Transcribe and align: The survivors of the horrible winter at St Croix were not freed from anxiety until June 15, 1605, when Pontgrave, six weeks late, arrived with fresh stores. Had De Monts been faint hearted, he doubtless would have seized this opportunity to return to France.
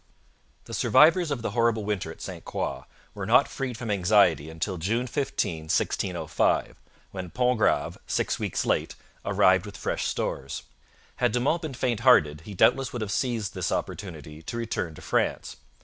The 0.65 0.73
survivors 0.73 1.29
of 1.29 1.43
the 1.43 1.51
horrible 1.51 1.85
winter 1.85 2.09
at 2.11 2.21
St 2.23 2.43
Croix 2.43 2.85
were 3.13 3.27
not 3.27 3.47
freed 3.47 3.77
from 3.77 3.91
anxiety 3.91 4.49
until 4.49 4.79
June 4.79 5.05
15, 5.05 5.65
1605, 5.65 6.75
when 7.11 7.29
Pontgrave, 7.29 7.99
six 8.07 8.39
weeks 8.39 8.65
late, 8.65 8.95
arrived 9.23 9.67
with 9.67 9.77
fresh 9.77 10.05
stores. 10.07 10.63
Had 11.17 11.31
De 11.33 11.39
Monts 11.39 11.61
been 11.61 11.75
faint 11.75 11.99
hearted, 11.99 12.41
he 12.45 12.55
doubtless 12.55 12.91
would 12.91 13.03
have 13.03 13.11
seized 13.11 13.53
this 13.53 13.71
opportunity 13.71 14.41
to 14.41 14.57
return 14.57 14.95
to 14.95 15.03
France. 15.03 15.57